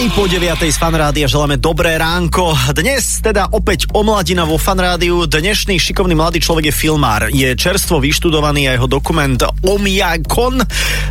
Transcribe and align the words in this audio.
Aj 0.00 0.16
po 0.16 0.24
9. 0.24 0.64
z 0.64 0.80
Fanrádia 0.80 1.28
želáme 1.28 1.60
dobré 1.60 2.00
ránko. 2.00 2.56
Dnes 2.72 3.20
teda 3.20 3.52
opäť 3.52 3.84
omladina 3.92 4.48
vo 4.48 4.56
Fanrádiu. 4.56 5.28
Dnešný 5.28 5.76
šikovný 5.76 6.16
mladý 6.16 6.40
človek 6.40 6.72
je 6.72 6.74
filmár. 6.88 7.28
Je 7.28 7.52
čerstvo 7.52 8.00
vyštudovaný 8.00 8.64
a 8.64 8.80
jeho 8.80 8.88
dokument 8.88 9.36
Omiakon 9.60 10.64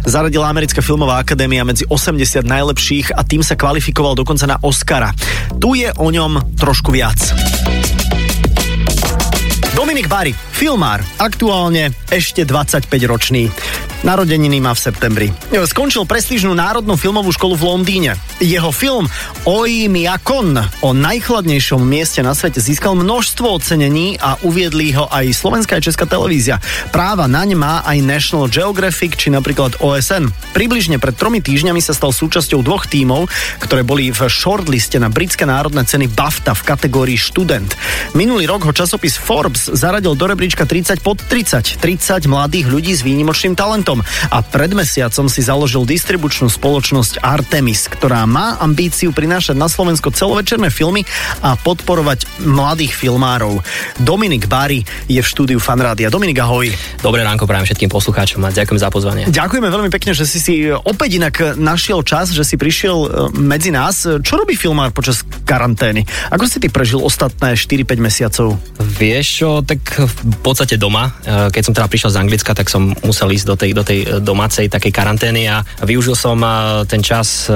zaradila 0.09 0.49
Americká 0.49 0.81
filmová 0.81 1.21
akadémia 1.21 1.61
medzi 1.61 1.86
80 1.86 2.41
najlepších 2.41 3.13
a 3.13 3.21
tým 3.21 3.45
sa 3.45 3.54
kvalifikoval 3.54 4.17
dokonca 4.17 4.49
na 4.49 4.57
Oscara. 4.57 5.13
Tu 5.61 5.85
je 5.85 5.93
o 5.93 6.09
ňom 6.09 6.57
trošku 6.57 6.89
viac. 6.89 7.21
Dominik 9.77 10.09
Bari, 10.09 10.33
filmár, 10.33 11.05
aktuálne 11.21 11.93
ešte 12.09 12.41
25 12.41 12.89
ročný. 13.05 13.53
Narodeniny 14.00 14.64
má 14.64 14.71
v 14.71 14.79
septembri. 14.79 15.28
Skončil 15.51 16.07
prestížnú 16.07 16.55
Národnú 16.55 16.96
filmovú 16.96 17.36
školu 17.36 17.60
v 17.60 17.64
Londýne. 17.68 18.11
Jeho 18.39 18.71
film 18.71 19.11
Oi 19.43 19.92
Miakon 19.92 20.56
o 20.79 20.96
najchladnejšom 20.96 21.83
mieste 21.83 22.23
na 22.23 22.32
svete 22.32 22.64
získal 22.64 22.96
množstvo 22.96 23.59
ocenení 23.59 24.15
a 24.15 24.39
uviedli 24.47 24.96
ho 24.96 25.11
aj 25.11 25.36
slovenská 25.36 25.78
a 25.78 25.83
česká 25.83 26.07
televízia. 26.07 26.64
Práva 26.96 27.28
naň 27.28 27.59
má 27.59 27.83
aj 27.83 28.00
National 28.00 28.47
Geographic 28.47 29.20
či 29.20 29.36
napríklad 29.36 29.83
OSN. 29.83 30.31
Približne 30.56 30.95
pred 30.95 31.20
tromi 31.20 31.43
týždňami 31.43 31.84
sa 31.84 31.92
stal 31.92 32.16
súčasťou 32.16 32.64
dvoch 32.64 32.88
tímov, 32.88 33.28
ktoré 33.59 33.84
boli 33.84 34.16
v 34.16 34.31
shortliste 34.31 34.95
na 34.95 35.11
britské 35.11 35.44
národné 35.44 35.84
ceny 35.84 36.08
BAFTA 36.08 36.56
v 36.56 36.64
kategórii 36.64 37.20
študent. 37.20 37.75
Minulý 38.16 38.47
rok 38.47 38.64
ho 38.64 38.72
časopis 38.72 39.20
Forbes 39.20 39.67
zaradil 39.75 40.16
do 40.16 40.23
rebríčka 40.23 40.64
30 40.64 41.03
pod 41.03 41.20
30. 41.20 41.84
30 41.84 42.31
mladých 42.31 42.72
ľudí 42.72 42.95
s 42.95 43.03
výnimočným 43.03 43.59
talentom 43.59 43.89
talentom 43.89 44.06
a 44.30 44.38
pred 44.45 44.72
mesiacom 44.78 45.25
si 45.25 45.42
založil 45.42 45.81
distribučnú 45.81 46.54
spoločnosť 46.54 47.26
Artemis, 47.26 47.90
ktorá 47.90 48.30
má 48.30 48.62
ambíciu 48.62 49.09
prinášať 49.09 49.58
na 49.58 49.66
Slovensko 49.66 50.14
celovečerné 50.14 50.70
filmy 50.70 51.02
a 51.42 51.58
podporovať 51.58 52.46
mladých 52.46 52.94
filmárov. 52.94 53.66
Dominik 53.98 54.46
Bari 54.46 54.86
je 55.09 55.18
v 55.18 55.28
štúdiu 55.28 55.58
Fanrádia. 55.58 56.14
Dominik, 56.14 56.38
ahoj. 56.38 56.70
Dobré 57.02 57.26
ránko 57.26 57.50
prajem 57.50 57.66
všetkým 57.66 57.90
poslucháčom 57.90 58.46
a 58.46 58.54
ďakujem 58.54 58.80
za 58.80 58.90
pozvanie. 58.94 59.23
Ďakujeme 59.30 59.70
veľmi 59.73 59.90
pekne, 59.90 60.14
že 60.14 60.30
si 60.30 60.38
si 60.38 60.70
opäť 60.70 61.18
inak 61.18 61.58
našiel 61.58 62.06
čas, 62.06 62.30
že 62.30 62.46
si 62.46 62.56
prišiel 62.59 62.98
e, 62.98 63.08
medzi 63.34 63.74
nás. 63.74 64.06
Čo 64.06 64.34
robí 64.38 64.53
filmár 64.53 64.94
počas 64.94 65.26
karantény? 65.48 66.06
Ako 66.30 66.46
si 66.46 66.62
ty 66.62 66.70
prežil 66.70 67.02
ostatné 67.02 67.58
4-5 67.58 67.98
mesiacov? 67.98 68.48
Vieš 68.78 69.26
čo, 69.26 69.50
tak 69.66 69.81
v 69.98 70.38
podstate 70.46 70.78
doma. 70.78 71.16
E, 71.26 71.50
keď 71.50 71.62
som 71.66 71.74
teda 71.74 71.88
prišiel 71.90 72.14
z 72.14 72.20
Anglicka, 72.20 72.52
tak 72.53 72.70
som 72.70 72.94
musel 73.02 73.31
ísť 73.34 73.46
do 73.48 73.56
tej, 73.56 73.78
do 73.80 73.88
tej 73.88 74.19
domácej 74.19 74.67
takej 74.67 74.91
karantény 74.91 75.47
a 75.47 75.63
využil 75.88 76.19
som 76.19 76.44
ten 76.83 76.99
čas 76.99 77.47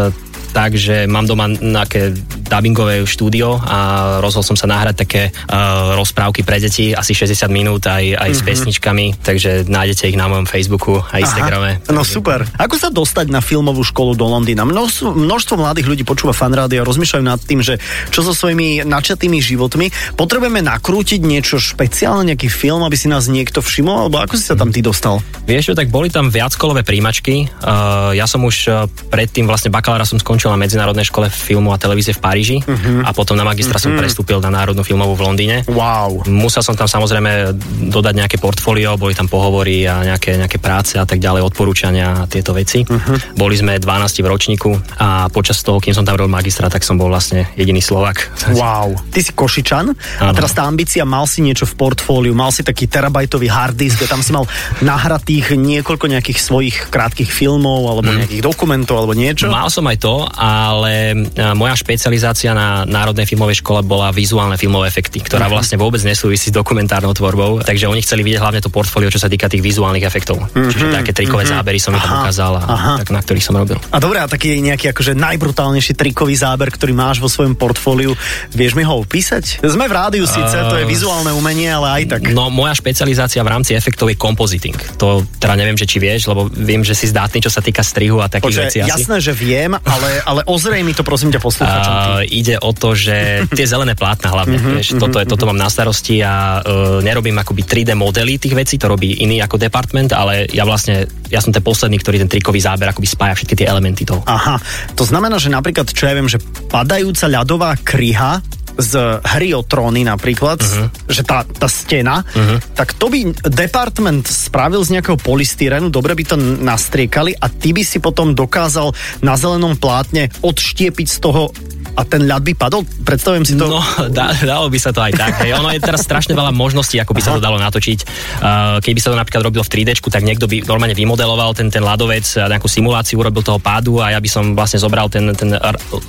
tak, 0.54 0.78
že 0.78 1.10
mám 1.10 1.26
doma 1.26 1.50
nejaké 1.50 2.14
dubbingové 2.46 3.10
štúdio 3.10 3.58
a 3.58 3.78
rozhodol 4.22 4.54
som 4.54 4.58
sa 4.60 4.70
nahrať 4.70 4.96
také 5.02 5.22
uh, 5.34 5.98
rozprávky 5.98 6.46
pre 6.46 6.62
deti, 6.62 6.94
asi 6.94 7.18
60 7.18 7.50
minút 7.50 7.90
aj, 7.90 8.14
aj 8.14 8.14
mm-hmm. 8.14 8.30
s 8.30 8.40
mhm. 8.40 8.48
pesničkami, 8.48 9.06
takže 9.26 9.52
nájdete 9.66 10.14
ich 10.14 10.18
na 10.20 10.30
mojom 10.30 10.46
Facebooku 10.46 11.02
a 11.02 11.18
Instagrame. 11.18 11.82
Aha, 11.82 11.90
no 11.90 12.06
super. 12.06 12.46
Ako 12.62 12.78
sa 12.78 12.94
dostať 12.94 13.34
na 13.34 13.42
filmovú 13.42 13.82
školu 13.82 14.14
do 14.14 14.30
Londýna? 14.30 14.62
Množstvo, 14.70 15.18
množstvo 15.18 15.58
mladých 15.58 15.90
ľudí 15.90 16.04
počúva 16.06 16.38
fanrádio 16.38 16.86
a 16.86 16.88
rozmýšľajú 16.88 17.24
nad 17.26 17.42
tým, 17.42 17.66
že 17.66 17.82
čo 18.14 18.22
so 18.22 18.36
svojimi 18.36 18.86
načatými 18.86 19.42
životmi. 19.42 19.90
Potrebujeme 20.14 20.62
nakrútiť 20.62 21.20
niečo 21.26 21.58
špeciálne, 21.58 22.34
nejaký 22.34 22.50
film, 22.50 22.82
aby 22.82 22.98
si 22.98 23.06
nás 23.06 23.30
niekto 23.30 23.62
všimol, 23.62 24.10
alebo 24.10 24.18
ako 24.18 24.36
si 24.36 24.46
sa 24.50 24.58
tam 24.58 24.74
ty 24.74 24.82
dostal? 24.82 25.22
Vieš 25.46 25.78
tak 25.78 25.94
boli 25.94 26.10
tam 26.10 26.34
viackolové 26.34 26.82
príjimačky. 26.82 27.48
Uh, 27.62 28.12
ja 28.18 28.26
som 28.26 28.42
už 28.42 28.56
uh, 28.68 28.90
predtým 29.10 29.46
vlastne 29.46 29.70
bakalára 29.70 30.04
som 30.04 30.18
skončil 30.18 30.43
skončil 30.44 30.60
na 30.60 30.68
Medzinárodnej 30.68 31.08
škole 31.08 31.32
filmu 31.32 31.72
a 31.72 31.80
televízie 31.80 32.12
v 32.12 32.20
Paríži 32.20 32.58
uh-huh. 32.60 33.08
a 33.08 33.16
potom 33.16 33.40
na 33.40 33.48
magistra 33.48 33.80
uh-huh. 33.80 33.88
som 33.88 33.96
mhm. 33.96 34.00
prestúpil 34.04 34.44
na 34.44 34.52
Národnú 34.52 34.84
filmovú 34.84 35.16
v 35.16 35.24
Londýne. 35.24 35.64
Wow. 35.72 36.28
Musel 36.28 36.60
som 36.60 36.76
tam 36.76 36.92
samozrejme 36.92 37.56
dodať 37.88 38.14
nejaké 38.20 38.36
portfólio, 38.44 39.00
boli 39.00 39.16
tam 39.16 39.32
pohovory 39.32 39.88
a 39.88 40.04
nejaké, 40.04 40.36
nejaké 40.36 40.60
práce 40.60 41.00
a 41.00 41.08
tak 41.08 41.24
ďalej, 41.24 41.48
odporúčania 41.48 42.28
a 42.28 42.28
tieto 42.28 42.52
veci. 42.52 42.84
Uh-huh. 42.84 43.40
Boli 43.40 43.56
sme 43.56 43.80
12 43.80 44.20
v 44.20 44.28
ročníku 44.28 44.72
a 45.00 45.32
počas 45.32 45.64
toho, 45.64 45.80
kým 45.80 45.96
som 45.96 46.04
tam 46.04 46.20
robil 46.20 46.36
magistra, 46.36 46.68
tak 46.68 46.84
som 46.84 47.00
bol 47.00 47.08
vlastne 47.08 47.48
jediný 47.56 47.80
Slovak. 47.80 48.28
Wow. 48.64 48.96
Ty 49.10 49.20
si 49.20 49.34
Košičan 49.34 49.86
a 50.24 50.32
teraz 50.32 50.54
tá 50.54 50.64
ambícia, 50.64 51.04
mal 51.04 51.26
si 51.26 51.42
niečo 51.42 51.66
v 51.66 51.74
portfóliu, 51.74 52.38
mal 52.38 52.54
si 52.54 52.62
taký 52.62 52.86
terabajtový 52.86 53.50
hard 53.50 53.76
disk, 53.76 54.06
tam 54.06 54.22
si 54.22 54.30
mal 54.30 54.46
nahratých 54.80 55.58
niekoľko 55.58 56.06
nejakých 56.08 56.40
svojich 56.40 56.78
krátkých 56.94 57.28
filmov 57.34 57.90
alebo 57.90 58.14
mm. 58.14 58.18
nejakých 58.24 58.44
dokumentov 58.46 59.04
alebo 59.04 59.18
niečo? 59.18 59.50
Mal 59.50 59.68
som 59.74 59.84
aj 59.90 59.98
to, 60.00 60.24
ale 60.34 61.14
moja 61.54 61.76
špecializácia 61.78 62.52
na 62.52 62.84
Národnej 62.84 63.30
filmovej 63.30 63.62
škole 63.62 63.86
bola 63.86 64.10
vizuálne 64.10 64.58
filmové 64.58 64.90
efekty, 64.90 65.22
ktorá 65.22 65.48
uh-huh. 65.48 65.62
vlastne 65.62 65.78
vôbec 65.78 66.02
nesúvisí 66.02 66.50
s 66.50 66.56
dokumentárnou 66.56 67.14
tvorbou, 67.14 67.62
takže 67.62 67.86
oni 67.86 68.02
chceli 68.02 68.26
vidieť 68.26 68.42
hlavne 68.42 68.62
to 68.62 68.74
portfólio, 68.74 69.14
čo 69.14 69.22
sa 69.22 69.30
týka 69.30 69.48
tých 69.48 69.62
vizuálnych 69.62 70.06
efektov. 70.06 70.42
Uh-huh. 70.42 70.70
Čiže 70.72 70.90
také 70.90 71.12
trikové 71.14 71.46
uh-huh. 71.46 71.62
zábery 71.62 71.78
som 71.78 71.94
mi 71.94 72.02
tam 72.02 72.26
ukázal 72.26 72.54
a 72.58 72.98
tak, 73.02 73.10
na 73.14 73.22
ktorých 73.22 73.46
som 73.46 73.56
robil. 73.58 73.78
A 73.94 73.98
dobre, 74.02 74.18
a 74.20 74.26
taký 74.26 74.58
nejaký 74.64 74.90
akože 74.96 75.14
najbrutálnejší 75.14 75.94
trikový 75.94 76.34
záber, 76.34 76.74
ktorý 76.74 76.96
máš 76.98 77.22
vo 77.22 77.30
svojom 77.30 77.54
portfóliu, 77.54 78.18
vieš 78.56 78.74
mi 78.74 78.82
ho 78.88 78.98
opísať? 78.98 79.62
Sme 79.62 79.86
v 79.86 79.94
rádiu 79.94 80.26
síce, 80.26 80.58
uh, 80.58 80.70
to 80.72 80.80
je 80.82 80.86
vizuálne 80.88 81.30
umenie, 81.36 81.70
ale 81.70 82.02
aj 82.02 82.18
tak. 82.18 82.22
No, 82.34 82.50
moja 82.50 82.74
špecializácia 82.74 83.44
v 83.44 83.50
rámci 83.54 83.78
efektov 83.78 84.10
je 84.10 84.18
compositing. 84.18 84.76
To 84.98 85.22
teda 85.38 85.60
neviem, 85.60 85.78
že 85.78 85.86
či 85.86 86.00
vieš, 86.00 86.32
lebo 86.32 86.48
viem, 86.48 86.82
že 86.82 86.96
si 86.96 87.12
zdátny, 87.12 87.44
čo 87.44 87.52
sa 87.52 87.60
týka 87.60 87.84
strihu 87.84 88.24
a 88.24 88.32
takých 88.32 88.48
Počkej, 88.48 88.66
vecí. 88.66 88.78
Jasné, 88.82 89.18
že 89.20 89.36
viem, 89.36 89.76
ale, 89.76 90.23
ale 90.24 90.42
ozrej 90.48 90.82
mi 90.82 90.96
to 90.96 91.04
prosím 91.06 91.30
ťa 91.32 91.40
poslucháčom. 91.40 91.94
Uh, 91.94 92.24
ide 92.28 92.56
o 92.60 92.72
to, 92.72 92.96
že 92.96 93.48
tie 93.52 93.66
zelené 93.68 93.94
plátna 93.94 94.32
hlavne, 94.32 94.58
uh-huh, 94.58 94.74
vieš, 94.80 94.96
toto, 94.98 95.20
je, 95.20 95.26
toto 95.28 95.46
mám 95.46 95.60
na 95.60 95.70
starosti 95.70 96.24
a 96.24 96.64
uh, 96.64 97.00
nerobím 97.04 97.36
akoby 97.40 97.62
3D 97.64 97.92
modely 97.94 98.40
tých 98.40 98.56
vecí, 98.56 98.76
to 98.80 98.92
robí 98.92 99.24
iný 99.24 99.44
ako 99.44 99.60
department, 99.60 100.16
ale 100.16 100.48
ja 100.50 100.64
vlastne, 100.64 101.06
ja 101.28 101.44
som 101.44 101.52
ten 101.52 101.62
posledný, 101.62 102.00
ktorý 102.00 102.24
ten 102.24 102.32
trikový 102.32 102.64
záber 102.64 102.90
akoby 102.90 103.08
spája 103.08 103.38
všetky 103.40 103.56
tie 103.64 103.68
elementy 103.70 104.04
toho. 104.08 104.24
Aha, 104.26 104.58
to 104.98 105.04
znamená, 105.04 105.38
že 105.38 105.52
napríklad, 105.52 105.92
čo 105.92 106.08
ja 106.08 106.16
viem, 106.16 106.32
že 106.32 106.42
padajúca 106.72 107.30
ľadová 107.30 107.76
kryha 107.80 108.40
z 108.78 109.22
hry 109.22 109.54
o 109.54 109.62
tróny 109.62 110.06
napríklad, 110.06 110.60
uh-huh. 110.60 110.88
že 111.10 111.22
tá, 111.22 111.46
tá 111.46 111.70
stena, 111.70 112.26
uh-huh. 112.26 112.58
tak 112.74 112.98
to 112.98 113.10
by 113.10 113.34
department 113.50 114.26
spravil 114.26 114.82
z 114.82 115.00
nejakého 115.00 115.18
polystyrenu, 115.20 115.94
dobre 115.94 116.18
by 116.18 116.24
to 116.24 116.36
nastriekali 116.40 117.38
a 117.38 117.50
ty 117.50 117.72
by 117.76 117.84
si 117.86 118.02
potom 118.02 118.34
dokázal 118.34 118.94
na 119.22 119.38
zelenom 119.38 119.78
plátne 119.78 120.34
odštiepiť 120.42 121.08
z 121.08 121.18
toho 121.22 121.54
a 121.94 122.02
ten 122.06 122.26
ľad 122.26 122.42
by 122.42 122.54
padol? 122.58 122.82
Predstavujem 123.06 123.46
si 123.46 123.54
to. 123.54 123.70
No, 123.70 123.82
dá, 124.10 124.34
dalo 124.42 124.68
by 124.70 124.80
sa 124.82 124.90
to 124.90 125.06
aj 125.06 125.14
tak. 125.14 125.46
Hej. 125.46 125.54
Ono 125.62 125.70
je 125.70 125.78
teraz 125.78 126.02
strašne 126.02 126.34
veľa 126.34 126.50
možností, 126.50 126.98
ako 126.98 127.14
by 127.14 127.22
Aha. 127.22 127.28
sa 127.30 127.32
to 127.38 127.42
dalo 127.42 127.58
natočiť. 127.62 128.00
Uh, 128.42 128.78
keby 128.82 129.00
sa 129.00 129.14
to 129.14 129.18
napríklad 129.18 129.46
robilo 129.46 129.62
v 129.62 129.70
3D, 129.70 130.02
tak 130.02 130.26
niekto 130.26 130.50
by 130.50 130.66
normálne 130.66 130.98
vymodeloval 130.98 131.54
ten, 131.54 131.70
ten 131.70 131.86
ľadovec, 131.86 132.26
nejakú 132.26 132.66
simuláciu 132.66 133.22
urobil 133.22 133.46
toho 133.46 133.62
pádu 133.62 134.02
a 134.02 134.14
ja 134.14 134.20
by 134.20 134.30
som 134.30 134.58
vlastne 134.58 134.82
zobral 134.82 135.06
ten, 135.08 135.30
ten 135.38 135.54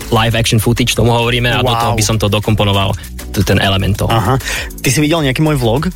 live 0.09 0.34
action 0.34 0.56
footage, 0.56 0.97
tomu 0.97 1.12
hovoríme, 1.12 1.53
a 1.53 1.61
wow. 1.61 1.69
do 1.69 1.75
toho 1.77 1.93
by 2.01 2.05
som 2.05 2.16
to 2.16 2.33
dokomponoval, 2.33 2.97
ten 3.45 3.61
element 3.61 4.01
toho. 4.01 4.09
Aha. 4.09 4.41
Ty 4.81 4.89
si 4.89 4.99
videl 5.05 5.21
nejaký 5.21 5.45
môj 5.45 5.61
vlog? 5.61 5.93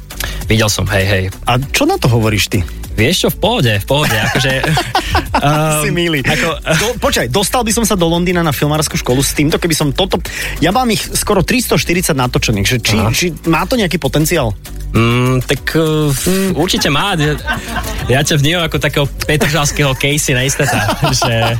Videl 0.48 0.68
som, 0.68 0.84
hej, 0.92 1.04
hej. 1.08 1.24
A 1.48 1.56
čo 1.72 1.88
na 1.88 1.96
to 1.96 2.12
hovoríš 2.12 2.52
ty? 2.52 2.60
Vieš 2.98 3.16
čo, 3.22 3.28
v 3.30 3.38
pohode, 3.38 3.72
v 3.78 3.86
pohode, 3.86 4.10
akože... 4.10 4.52
um, 5.38 5.86
si 5.86 5.90
milý. 5.94 6.18
Ako, 6.26 6.48
do, 6.58 6.86
počkaj, 6.98 7.30
dostal 7.30 7.62
by 7.62 7.70
som 7.70 7.86
sa 7.86 7.94
do 7.94 8.10
Londýna 8.10 8.42
na 8.42 8.50
filmárskú 8.50 8.98
školu 8.98 9.22
s 9.22 9.38
týmto, 9.38 9.62
keby 9.62 9.70
som 9.70 9.94
toto... 9.94 10.18
Ja 10.58 10.74
mám 10.74 10.90
ich 10.90 11.06
skoro 11.14 11.46
340 11.46 12.18
natočených, 12.18 12.66
že 12.66 12.76
či, 12.82 12.96
či 13.14 13.26
má 13.46 13.62
to 13.70 13.78
nejaký 13.78 14.02
potenciál? 14.02 14.50
Mm, 14.88 15.44
tak 15.44 15.78
uh, 15.78 16.10
určite 16.58 16.90
má. 16.90 17.12
Ja, 17.14 17.38
ja 18.08 18.20
ťa 18.24 18.40
vnímam 18.40 18.66
ako 18.66 18.80
takého 18.80 19.06
petržalského 19.06 19.94
Casey 19.94 20.34
Neistata. 20.34 20.96
že, 21.22 21.54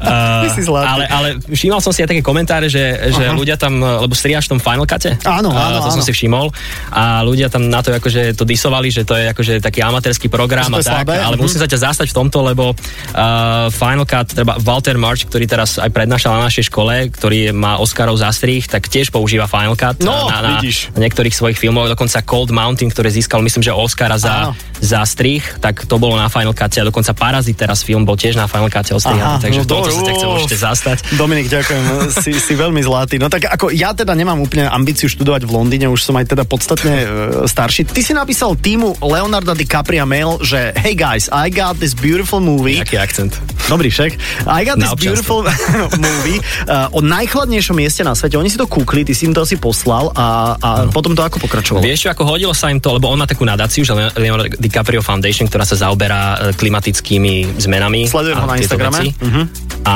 uh, 0.00 0.46
ale, 0.86 1.04
ale 1.10 1.28
všímal 1.50 1.82
som 1.82 1.90
si 1.92 2.06
aj 2.06 2.14
také 2.14 2.22
komentáre, 2.22 2.70
že, 2.72 3.10
že 3.10 3.26
ľudia 3.34 3.60
tam, 3.60 3.82
lebo 3.82 4.14
striaš 4.14 4.48
v 4.48 4.56
tom 4.56 4.60
Final 4.62 4.86
Cute. 4.86 5.18
Áno, 5.28 5.50
áno, 5.50 5.76
uh, 5.76 5.84
To 5.84 5.90
áno. 5.90 5.96
som 5.98 6.02
si 6.06 6.14
všimol. 6.14 6.54
A 6.94 7.26
ľudia 7.26 7.50
tam 7.50 7.66
na 7.68 7.82
to 7.82 7.90
akože 7.90 8.38
to 8.38 8.46
disovali, 8.46 8.88
že 8.88 9.02
to 9.02 9.18
je 9.18 9.28
akože 9.34 9.58
taký 9.58 9.82
amatérsky 9.82 10.30
program 10.30 10.69
a 10.76 10.84
tak. 10.84 11.02
Slabé. 11.02 11.16
Ale 11.18 11.34
uh-huh. 11.34 11.42
musím 11.42 11.58
sa 11.58 11.68
ťa 11.70 11.78
zastať 11.90 12.06
v 12.12 12.14
tomto, 12.14 12.38
lebo 12.46 12.64
uh, 12.72 13.66
Final 13.74 14.06
Cut, 14.06 14.30
treba 14.30 14.54
Walter 14.62 14.94
March, 14.94 15.26
ktorý 15.26 15.48
teraz 15.50 15.80
aj 15.82 15.90
prednášal 15.90 16.38
na 16.38 16.46
našej 16.46 16.70
škole, 16.70 17.10
ktorý 17.10 17.50
má 17.50 17.82
Oscarov 17.82 18.18
za 18.20 18.30
strich, 18.30 18.70
tak 18.70 18.86
tiež 18.86 19.10
používa 19.10 19.50
Final 19.50 19.74
Cut 19.74 20.02
no, 20.04 20.30
na, 20.30 20.38
na, 20.40 20.62
na 20.62 20.98
niektorých 21.00 21.34
svojich 21.34 21.58
filmoch, 21.58 21.90
dokonca 21.90 22.22
Cold 22.22 22.54
Mountain, 22.54 22.90
ktoré 22.92 23.10
získal, 23.10 23.42
myslím, 23.42 23.66
že 23.66 23.72
Oscara 23.74 24.20
za, 24.20 24.54
za 24.78 25.02
strich, 25.08 25.42
tak 25.58 25.88
to 25.88 25.96
bolo 25.98 26.14
na 26.14 26.30
Final 26.30 26.54
Cut 26.54 26.70
a 26.76 26.86
dokonca 26.86 27.12
Parazit 27.16 27.58
teraz 27.58 27.82
film 27.82 28.06
bol 28.06 28.14
tiež 28.14 28.36
na 28.36 28.46
Final 28.46 28.70
Cut 28.70 28.92
ostrihaný, 28.94 29.42
takže 29.42 29.60
no, 29.62 29.68
to, 29.68 29.76
to 29.86 29.90
sa 29.90 30.02
ťa 30.04 30.12
chcem 30.16 30.28
môžete 30.28 30.56
zastať. 30.56 30.96
Dominik, 31.16 31.46
ďakujem, 31.48 31.82
si, 32.12 32.32
si 32.36 32.52
veľmi 32.54 32.80
zlatý. 32.84 33.16
No 33.18 33.28
tak 33.28 33.48
ako 33.48 33.72
ja 33.72 33.92
teda 33.96 34.12
nemám 34.12 34.40
úplne 34.40 34.68
ambíciu 34.68 35.08
študovať 35.08 35.44
v 35.46 35.50
Londýne, 35.50 35.86
už 35.88 36.04
som 36.04 36.16
aj 36.16 36.32
teda 36.32 36.44
podstatne 36.44 36.94
uh, 37.02 37.06
starší. 37.48 37.88
Ty 37.88 38.00
si 38.00 38.12
napísal 38.12 38.56
týmu 38.56 39.00
Leonardo 39.00 39.52
DiCaprio 39.56 40.04
mail, 40.04 40.40
že 40.50 40.74
hey 40.74 40.98
guys, 40.98 41.30
I 41.30 41.46
got 41.46 41.78
this 41.78 41.94
beautiful 41.94 42.42
movie. 42.42 42.82
Aký 42.82 42.98
akcent? 42.98 43.38
Dobrý 43.70 43.86
však. 43.86 44.18
I 44.50 44.66
got 44.66 44.82
this 44.82 44.90
beautiful 44.98 45.46
movie 46.06 46.42
uh, 46.66 46.90
o 46.90 46.98
najchladnejšom 46.98 47.78
mieste 47.78 48.02
na 48.02 48.18
svete. 48.18 48.34
Oni 48.34 48.50
si 48.50 48.58
to 48.58 48.66
kúkli, 48.66 49.06
ty 49.06 49.14
si 49.14 49.30
im 49.30 49.34
to 49.36 49.46
asi 49.46 49.54
poslal 49.54 50.10
a, 50.18 50.58
a 50.58 50.68
no. 50.86 50.90
potom 50.90 51.14
to 51.14 51.22
ako 51.22 51.38
pokračovalo? 51.38 51.86
Vieš, 51.86 52.10
ako 52.10 52.34
hodilo 52.34 52.50
sa 52.50 52.66
im 52.74 52.82
to, 52.82 52.98
lebo 52.98 53.06
on 53.06 53.22
má 53.22 53.30
takú 53.30 53.46
nadáciu, 53.46 53.86
že 53.86 53.94
Leonardo 54.18 54.50
DiCaprio 54.58 55.06
Foundation, 55.06 55.46
ktorá 55.46 55.62
sa 55.62 55.78
zaoberá 55.78 56.50
e, 56.50 56.58
klimatickými 56.58 57.62
zmenami. 57.62 58.10
Sledujem 58.10 58.42
ho 58.42 58.46
na 58.50 58.58
Instagrame. 58.58 59.14
Uh-huh. 59.22 59.44
A 59.86 59.94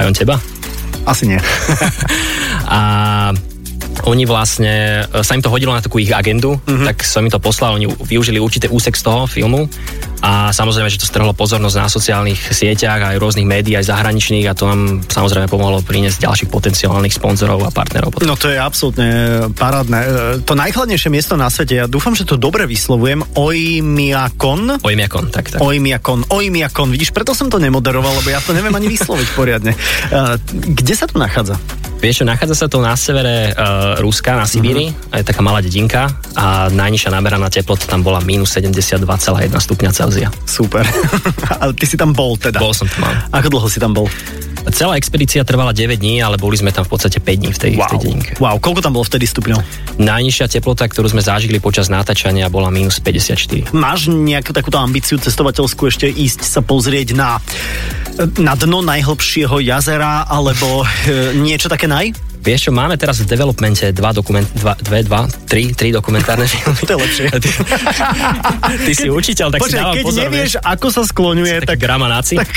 aj 0.00 0.04
on 0.08 0.14
teba? 0.16 0.36
Asi 1.04 1.28
nie. 1.28 1.36
a 2.72 2.80
oni 4.04 4.28
vlastne, 4.28 5.06
e, 5.08 5.24
sa 5.24 5.32
im 5.32 5.42
to 5.42 5.48
hodilo 5.48 5.72
na 5.72 5.80
takú 5.80 5.96
ich 5.96 6.12
agendu, 6.12 6.60
uh-huh. 6.60 6.86
tak 6.92 7.00
som 7.06 7.24
im 7.24 7.32
to 7.32 7.40
poslal, 7.40 7.80
oni 7.80 7.88
využili 7.88 8.36
určité 8.36 8.68
úsek 8.68 8.92
z 8.98 9.02
toho 9.08 9.24
filmu 9.24 9.64
a 10.20 10.52
samozrejme, 10.52 10.88
že 10.92 11.00
to 11.00 11.08
strhlo 11.08 11.32
pozornosť 11.32 11.76
na 11.76 11.88
sociálnych 11.88 12.40
sieťach 12.52 13.14
aj 13.14 13.16
rôznych 13.20 13.48
médií, 13.48 13.76
aj 13.76 13.88
zahraničných 13.88 14.46
a 14.48 14.56
to 14.56 14.68
nám 14.68 15.04
samozrejme 15.06 15.46
pomohlo 15.48 15.80
priniesť 15.80 16.24
ďalších 16.24 16.50
potenciálnych 16.52 17.14
sponzorov 17.14 17.64
a 17.64 17.70
partnerov. 17.72 18.20
No 18.24 18.36
to 18.36 18.52
je 18.52 18.58
absolútne 18.60 19.08
parádne. 19.56 19.98
E, 20.02 20.08
to 20.44 20.52
najchladnejšie 20.52 21.10
miesto 21.12 21.34
na 21.38 21.48
svete, 21.48 21.80
ja 21.80 21.86
dúfam, 21.88 22.12
že 22.12 22.28
to 22.28 22.36
dobre 22.36 22.68
vyslovujem, 22.68 23.24
Oimiakon. 23.36 24.82
Oimiakon, 24.84 25.32
tak, 25.32 25.52
tak. 25.52 25.58
Oimiakon, 25.62 26.28
Oimiakon, 26.32 26.92
vidíš, 26.92 27.14
preto 27.14 27.32
som 27.32 27.48
to 27.48 27.56
nemoderoval, 27.56 28.12
lebo 28.20 28.28
ja 28.32 28.40
to 28.42 28.56
neviem 28.56 28.74
ani 28.74 28.88
vysloviť 28.90 29.28
poriadne. 29.32 29.72
E, 29.72 29.78
kde 30.50 30.94
sa 30.96 31.06
to 31.06 31.16
nachádza? 31.20 31.56
Vieš 31.96 32.22
čo, 32.22 32.24
nachádza 32.28 32.54
sa 32.54 32.66
to 32.68 32.78
na 32.84 32.92
severe 32.94 33.56
uh, 33.56 33.96
Ruska, 33.98 34.36
na 34.36 34.44
Sibíri, 34.44 34.92
uh-huh. 34.92 35.16
je 35.16 35.24
taká 35.24 35.40
malá 35.40 35.64
dedinka 35.64 36.12
a 36.36 36.68
najnižšia 36.68 37.08
nameraná 37.08 37.48
teplota 37.48 37.88
tam 37.88 38.04
bola 38.04 38.20
minus 38.20 38.52
72,1 38.52 39.06
stupňa 39.48 39.90
Celzia. 39.96 40.28
Super. 40.44 40.84
Ale 41.62 41.72
ty 41.72 41.88
si 41.88 41.96
tam 41.96 42.12
bol 42.12 42.36
teda? 42.36 42.60
Bol 42.60 42.76
som 42.76 42.84
tam. 42.88 43.08
Ako 43.32 43.48
dlho 43.48 43.66
si 43.72 43.80
tam 43.80 43.96
bol? 43.96 44.06
Celá 44.66 44.98
expedícia 44.98 45.46
trvala 45.46 45.70
9 45.70 45.94
dní, 45.94 46.18
ale 46.18 46.42
boli 46.42 46.58
sme 46.58 46.74
tam 46.74 46.82
v 46.82 46.90
podstate 46.90 47.22
5 47.22 47.38
dní 47.38 47.50
v 47.54 47.58
tej, 47.58 47.72
wow. 47.78 47.86
v 47.86 47.90
tej 47.94 47.98
dedinke. 48.02 48.30
Wow, 48.42 48.58
koľko 48.58 48.82
tam 48.82 48.98
bolo 48.98 49.06
vtedy 49.06 49.22
stupňov? 49.30 49.62
Najnižšia 50.02 50.58
teplota, 50.58 50.90
ktorú 50.90 51.06
sme 51.06 51.22
zažili 51.22 51.62
počas 51.62 51.86
natáčania, 51.86 52.50
bola 52.50 52.66
minus 52.74 52.98
54. 52.98 53.70
Máš 53.70 54.10
nejakú 54.10 54.50
takúto 54.50 54.82
ambíciu 54.82 55.22
cestovateľskú 55.22 55.86
ešte 55.86 56.10
ísť 56.10 56.42
sa 56.42 56.66
pozrieť 56.66 57.14
na 57.14 57.38
na 58.40 58.56
dno 58.56 58.80
najhlbšieho 58.80 59.60
jazera, 59.60 60.24
alebo 60.24 60.82
e, 60.82 61.36
niečo 61.36 61.68
také 61.68 61.84
naj? 61.84 62.16
Vieš 62.46 62.70
čo, 62.70 62.72
máme 62.72 62.94
teraz 62.94 63.18
v 63.18 63.26
developmente 63.26 63.90
dva 63.90 64.14
dokument, 64.14 64.46
dva, 64.54 64.78
dve, 64.78 65.02
dva, 65.02 65.26
tri, 65.50 65.74
tri 65.74 65.90
dokumentárne 65.90 66.46
filmy. 66.54 66.78
to 66.78 66.94
je 66.94 66.98
lepšie. 67.02 67.26
Ty, 67.42 67.50
ty 68.86 68.92
si 68.94 69.10
učiteľ, 69.10 69.50
tak 69.50 69.66
Počkej, 69.66 69.74
si 69.74 69.82
dávam 69.82 69.94
keď 69.98 70.04
pozor. 70.06 70.22
nevieš, 70.30 70.52
vieš. 70.54 70.62
ako 70.62 70.86
sa 70.94 71.02
skloňuje, 71.02 71.54
tak... 71.66 71.68
tak 71.74 71.78
gramanáci. 71.82 72.38
Tak, 72.38 72.50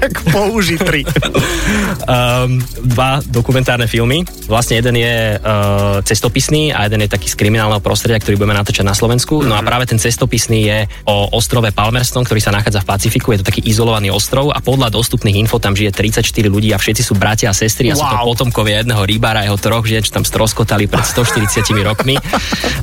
tak 0.00 0.12
použi 0.32 0.80
tri. 0.80 1.04
um, 1.04 2.56
dva 2.88 3.20
dokumentárne 3.28 3.84
filmy. 3.84 4.24
Vlastne 4.48 4.80
jeden 4.80 4.96
je 4.96 5.36
uh, 5.36 6.00
cestopisný 6.00 6.72
a 6.72 6.88
jeden 6.88 7.04
je 7.04 7.12
taký 7.12 7.28
z 7.28 7.36
kriminálneho 7.36 7.84
prostredia, 7.84 8.16
ktorý 8.16 8.40
budeme 8.40 8.56
natáčať 8.56 8.88
na 8.88 8.96
Slovensku. 8.96 9.44
Mm-hmm. 9.44 9.50
No 9.52 9.54
a 9.54 9.62
mhm. 9.62 9.68
práve 9.68 9.84
ten 9.84 10.00
cestopisný 10.00 10.58
je 10.64 10.78
o 11.04 11.36
ostrove 11.36 11.68
Palmerston, 11.68 12.24
ktorý 12.24 12.40
sa 12.40 12.48
nachádza 12.48 12.80
v 12.80 12.88
Pacifiku. 12.88 13.36
Je 13.36 13.44
to 13.44 13.52
taký 13.52 13.60
izolovaný 13.68 14.08
ostrov 14.08 14.56
a 14.56 14.64
podľa 14.64 14.88
dostupných 14.88 15.36
info 15.36 15.60
tam 15.60 15.76
žije 15.76 15.92
34 15.92 16.24
ľudí 16.48 16.72
a 16.72 16.80
všetci 16.80 17.04
sú 17.04 17.12
bratia 17.12 17.52
a 17.52 17.54
sestry 17.54 17.92
a 17.92 17.94
wow. 17.94 18.00
sú 18.00 18.06
to 18.08 18.16
potomkovia 18.32 18.80
jedného 18.80 19.02
rybára 19.18 19.42
jeho 19.42 19.58
troch 19.58 19.82
žien, 19.82 19.98
čo 19.98 20.14
tam 20.14 20.22
stroskotali 20.22 20.86
pred 20.86 21.02
140 21.02 21.74
rokmi. 21.82 22.14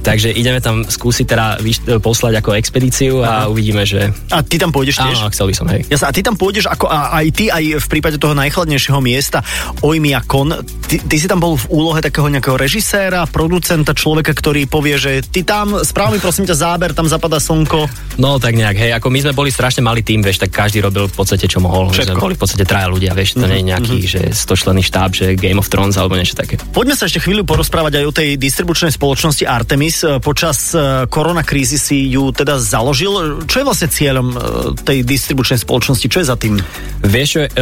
Takže 0.03 0.35
ideme 0.35 0.59
tam 0.59 0.83
skúsiť 0.83 1.25
teda 1.25 1.45
vyš- 1.63 2.03
poslať 2.03 2.43
ako 2.43 2.59
expedíciu 2.59 3.23
a 3.23 3.47
Aha. 3.47 3.49
uvidíme, 3.49 3.87
že... 3.87 4.11
A 4.35 4.43
ty 4.43 4.59
tam 4.59 4.75
pôjdeš 4.75 4.99
tiež? 4.99 5.15
Áno, 5.23 5.31
chcel 5.31 5.47
by 5.47 5.55
som, 5.55 5.65
hej. 5.71 5.87
Jasne, 5.87 6.11
a 6.11 6.13
ty 6.13 6.19
tam 6.19 6.35
pôjdeš 6.35 6.67
ako 6.67 6.91
a 6.91 7.15
aj 7.23 7.25
ty, 7.31 7.47
aj 7.47 7.79
v 7.79 7.87
prípade 7.87 8.19
toho 8.19 8.35
najchladnejšieho 8.35 8.99
miesta 8.99 9.39
Ojmiakon, 9.79 10.59
ty, 10.91 10.99
ty 10.99 11.15
si 11.15 11.31
tam 11.31 11.39
bol 11.39 11.55
v 11.55 11.65
úlohe 11.71 12.03
takého 12.03 12.27
nejakého 12.27 12.59
režiséra, 12.59 13.23
producenta, 13.31 13.95
človeka, 13.95 14.35
ktorý 14.35 14.67
povie, 14.67 14.99
že 14.99 15.23
ty 15.23 15.47
tam, 15.47 15.79
správ 15.87 16.11
mi 16.11 16.19
prosím 16.19 16.43
ťa 16.43 16.59
záber, 16.59 16.91
tam 16.91 17.07
zapadá 17.07 17.39
slnko. 17.39 17.87
No 18.19 18.41
tak 18.41 18.59
nejak, 18.59 18.75
hej, 18.75 18.91
ako 18.97 19.07
my 19.07 19.19
sme 19.23 19.33
boli 19.33 19.49
strašne 19.53 19.85
malý 19.85 20.03
tým, 20.03 20.19
vieš, 20.19 20.43
tak 20.43 20.51
každý 20.51 20.83
robil 20.83 21.07
v 21.07 21.15
podstate 21.15 21.47
čo 21.47 21.63
mohol. 21.63 21.93
Všetko. 21.93 22.19
Sme 22.19 22.25
boli 22.27 22.35
v 22.35 22.41
podstate 22.41 22.65
traja 22.67 22.91
ľudia, 22.91 23.15
vieš, 23.15 23.39
to 23.39 23.45
mm-hmm. 23.45 23.51
nie 23.51 23.59
je 23.59 23.69
nejaký, 23.71 23.97
mm-hmm. 24.03 24.33
že 24.33 24.35
100 24.35 24.61
členný 24.61 24.83
štáb, 24.83 25.09
že 25.13 25.25
Game 25.37 25.61
of 25.61 25.69
Thrones 25.69 25.95
alebo 25.95 26.14
niečo 26.17 26.35
také. 26.37 26.57
Poďme 26.71 26.95
sa 26.95 27.07
ešte 27.07 27.21
chvíľu 27.21 27.43
porozprávať 27.47 28.01
aj 28.01 28.05
o 28.07 28.13
tej 28.15 28.29
distribučnej 28.39 28.91
spoločnosti 28.91 29.43
Artemis. 29.45 30.01
E, 30.01 30.19
počas 30.19 30.71
e, 30.71 31.07
koronakrízy 31.07 31.77
si 31.77 31.97
ju 32.11 32.31
teda 32.31 32.57
založil. 32.59 33.43
Čo 33.45 33.61
je 33.61 33.65
vlastne 33.67 33.87
cieľom 33.91 34.27
e, 34.31 34.37
tej 34.81 35.03
distribučnej 35.03 35.59
spoločnosti? 35.61 36.07
Čo 36.07 36.19
je 36.23 36.27
za 36.27 36.37
tým? 36.39 36.57
Vieš, 37.05 37.53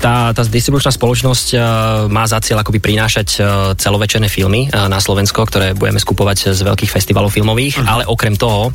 tá, 0.00 0.34
tá 0.34 0.42
distribučná 0.42 0.90
spoločnosť 0.90 1.46
má 2.10 2.26
za 2.26 2.42
cieľ 2.42 2.66
akoby 2.66 2.82
prinášať 2.82 3.38
celovečerné 3.78 4.26
filmy 4.26 4.66
na 4.74 4.98
Slovensko, 4.98 5.46
ktoré 5.46 5.76
budeme 5.78 6.02
skupovať 6.02 6.50
z 6.50 6.60
veľkých 6.66 6.90
festivalov 6.90 7.30
filmových, 7.30 7.78
uh-huh. 7.78 7.86
ale 7.86 8.02
okrem 8.08 8.34
toho 8.34 8.74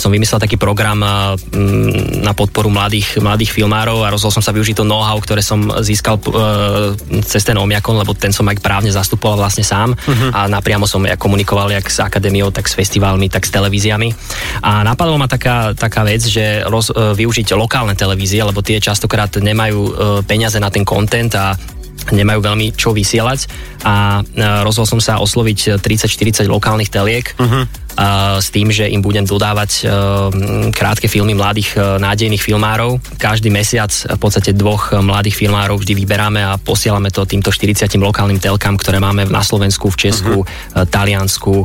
som 0.00 0.08
vymyslel 0.08 0.40
taký 0.40 0.56
program 0.56 1.04
na 2.24 2.32
podporu 2.32 2.72
mladých, 2.72 3.20
mladých 3.20 3.52
filmárov 3.52 4.00
a 4.00 4.12
rozhodol 4.12 4.40
som 4.40 4.44
sa 4.44 4.56
využiť 4.56 4.80
to 4.80 4.88
know-how, 4.88 5.20
ktoré 5.20 5.44
som 5.44 5.68
získal 5.84 6.16
cez 7.28 7.44
ten 7.44 7.56
Omiakon, 7.60 7.95
lebo 7.98 8.12
ten 8.12 8.30
som 8.30 8.46
aj 8.46 8.60
právne 8.60 8.92
zastupoval 8.92 9.40
vlastne 9.40 9.64
sám 9.64 9.92
uh-huh. 9.96 10.30
a 10.32 10.40
napriamo 10.46 10.84
som 10.84 11.02
ja 11.04 11.16
komunikoval 11.16 11.72
jak 11.72 11.86
s 11.88 11.98
akadémiou, 12.00 12.52
tak 12.52 12.68
s 12.68 12.76
festiválmi, 12.76 13.32
tak 13.32 13.48
s 13.48 13.50
televíziami. 13.50 14.12
A 14.62 14.84
napadlo 14.84 15.16
ma 15.16 15.26
taká, 15.26 15.72
taká 15.72 16.04
vec, 16.04 16.22
že 16.24 16.62
roz, 16.68 16.92
e, 16.92 17.16
využiť 17.16 17.56
lokálne 17.56 17.96
televízie, 17.96 18.44
lebo 18.44 18.60
tie 18.60 18.78
častokrát 18.78 19.32
nemajú 19.40 19.80
e, 19.80 19.92
peniaze 20.28 20.60
na 20.60 20.68
ten 20.68 20.84
kontent 20.84 21.32
a 21.34 21.56
nemajú 22.12 22.38
veľmi 22.38 22.76
čo 22.76 22.92
vysielať 22.92 23.50
a 23.82 24.20
e, 24.20 24.42
rozhodol 24.62 24.98
som 24.98 25.00
sa 25.02 25.18
osloviť 25.18 25.80
30-40 25.80 26.46
lokálnych 26.46 26.92
teliek 26.92 27.34
uh-huh 27.34 27.85
s 28.40 28.48
tým, 28.52 28.68
že 28.68 28.86
im 28.92 29.00
budem 29.00 29.24
dodávať 29.24 29.88
krátke 30.72 31.08
filmy 31.08 31.32
mladých 31.32 31.76
nádejných 31.76 32.44
filmárov. 32.44 33.00
Každý 33.16 33.48
mesiac 33.48 33.90
v 33.90 34.20
podstate 34.20 34.52
dvoch 34.52 34.92
mladých 34.92 35.40
filmárov 35.40 35.80
vždy 35.80 35.92
vyberáme 35.96 36.44
a 36.44 36.60
posielame 36.60 37.08
to 37.08 37.24
týmto 37.24 37.48
40 37.48 37.88
lokálnym 37.96 38.36
telkám, 38.36 38.76
ktoré 38.76 39.00
máme 39.00 39.24
na 39.32 39.40
Slovensku, 39.40 39.88
v 39.88 39.96
Česku, 40.08 40.44
uh-huh. 40.44 40.84
Taliansku, 40.86 41.64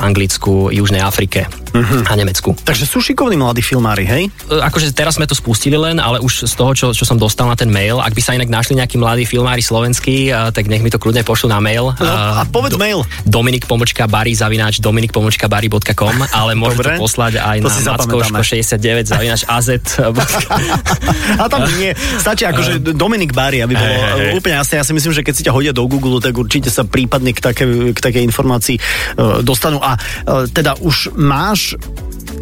Anglicku, 0.00 0.72
Južnej 0.72 1.04
Afrike 1.04 1.44
uh-huh. 1.46 2.08
a 2.08 2.12
Nemecku. 2.16 2.56
Takže 2.56 2.88
sú 2.88 3.04
šikovní 3.04 3.36
mladí 3.36 3.60
filmári, 3.60 4.08
hej? 4.08 4.32
Akože 4.48 4.96
teraz 4.96 5.20
sme 5.20 5.28
to 5.28 5.36
spustili 5.36 5.76
len, 5.76 6.00
ale 6.00 6.24
už 6.24 6.48
z 6.48 6.54
toho, 6.56 6.72
čo, 6.72 6.86
čo 6.96 7.04
som 7.04 7.20
dostal 7.20 7.44
na 7.44 7.56
ten 7.56 7.68
mail, 7.68 8.00
ak 8.00 8.16
by 8.16 8.22
sa 8.24 8.32
inak 8.32 8.48
našli 8.48 8.80
nejakí 8.80 8.96
mladí 8.96 9.28
filmári 9.28 9.60
slovenskí, 9.60 10.32
tak 10.56 10.72
nech 10.72 10.80
mi 10.80 10.88
to 10.88 10.96
kľudne 10.96 11.20
pošlu 11.22 11.52
na 11.52 11.60
mail. 11.60 11.92
No, 11.92 12.08
a 12.08 12.48
povedz 12.48 12.74
do, 12.74 12.80
mail. 12.80 13.04
Dominik 13.28 13.68
pomočka 13.68 14.08
Bari 14.08 14.32
zavináč 14.32 14.80
Dominik 14.80 15.12
pomočka 15.12 15.41
bari.com, 15.46 16.16
ale 16.34 16.52
môžete 16.58 16.98
to 16.98 17.02
poslať 17.02 17.38
aj 17.38 17.58
to 17.62 17.68
na 17.70 17.82
mackoško69 17.96 19.08
zavinač 19.08 19.42
AZ. 19.46 19.68
a 21.42 21.44
tam 21.48 21.64
nie, 21.78 21.94
stačí 22.18 22.44
akože 22.44 22.94
Dominik 22.94 23.32
Bari, 23.32 23.62
aby 23.62 23.74
bolo 23.74 23.94
hey, 23.94 24.02
hey, 24.02 24.26
hey. 24.32 24.38
úplne 24.38 24.54
jasné. 24.58 24.82
Ja 24.82 24.86
si 24.86 24.92
myslím, 24.92 25.12
že 25.14 25.22
keď 25.24 25.34
si 25.34 25.42
ťa 25.46 25.52
hodia 25.54 25.72
do 25.74 25.86
Google, 25.86 26.18
tak 26.18 26.34
určite 26.36 26.68
sa 26.68 26.82
prípadne 26.86 27.32
k 27.32 27.40
také, 27.40 27.64
k 27.94 27.98
takej 27.98 28.22
informácii 28.26 28.76
uh, 28.78 29.40
dostanú. 29.40 29.78
A 29.80 29.96
uh, 29.96 30.46
teda 30.50 30.78
už 30.82 31.14
máš 31.16 31.78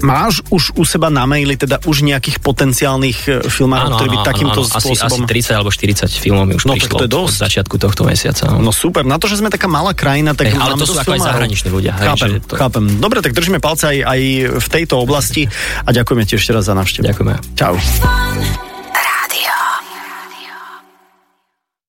Máš 0.00 0.42
už 0.48 0.74
u 0.76 0.82
seba 0.84 1.08
na 1.12 1.24
maili 1.24 1.54
teda 1.56 1.80
už 1.84 2.02
nejakých 2.04 2.40
potenciálnych 2.40 3.18
e, 3.28 3.30
filmárov, 3.46 4.00
ktorí 4.00 4.08
by 4.16 4.18
takýmto 4.24 4.60
áno, 4.64 4.68
spôsobom... 4.68 5.24
Asi, 5.26 5.28
asi 5.28 5.52
30 5.52 5.58
alebo 5.60 5.70
40 5.72 6.10
filmov 6.10 6.44
mi 6.48 6.54
už 6.56 6.64
no, 6.66 6.74
prišlo 6.74 6.96
to 7.00 7.06
je 7.06 7.12
dosť. 7.12 7.28
od 7.28 7.42
začiatku 7.44 7.74
tohto 7.76 8.02
mesiaca. 8.08 8.44
No. 8.52 8.70
no 8.70 8.72
super, 8.72 9.04
na 9.04 9.20
to, 9.20 9.28
že 9.28 9.40
sme 9.40 9.52
taká 9.52 9.68
malá 9.68 9.92
krajina, 9.92 10.32
tak 10.32 10.52
hey, 10.52 10.58
ale 10.58 10.76
to 10.80 10.88
sú 10.88 10.96
ako 10.96 11.16
aj 11.16 11.22
zahraniční 11.22 11.68
ľudia. 11.68 11.92
Chápem, 11.96 12.40
hej, 12.40 12.46
to... 12.48 12.54
chápem. 12.56 12.84
Dobre, 12.98 13.20
tak 13.20 13.32
držíme 13.36 13.60
palce 13.60 13.92
aj, 13.92 13.98
aj 14.06 14.20
v 14.56 14.68
tejto 14.72 14.94
oblasti 15.00 15.46
a 15.84 15.88
ďakujeme 15.92 16.24
ti 16.24 16.40
ešte 16.40 16.56
raz 16.56 16.68
za 16.68 16.74
návštevu. 16.74 17.04
Ďakujeme. 17.04 17.34
Čau. 17.58 17.74